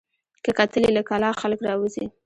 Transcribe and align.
که 0.43 0.51
کتل 0.57 0.81
یې 0.85 0.91
له 0.97 1.01
کلا 1.09 1.29
خلک 1.41 1.59
راوزي 1.67 2.05